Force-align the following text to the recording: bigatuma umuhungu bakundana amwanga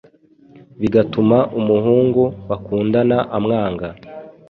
bigatuma 0.79 1.37
umuhungu 1.59 2.23
bakundana 2.49 3.17
amwanga 3.37 3.87